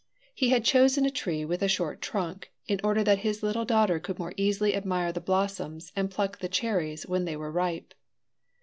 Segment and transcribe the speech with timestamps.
[0.33, 3.99] He had chosen a tree with a short trunk, in order that his little daughter
[3.99, 7.93] could more easily admire the blossoms and pluck the cherries when they were ripe.